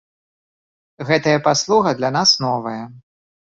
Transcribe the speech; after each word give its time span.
Гэтая 1.09 1.35
паслуга 1.49 1.95
для 2.01 2.13
нас 2.19 2.35
новая. 2.47 2.83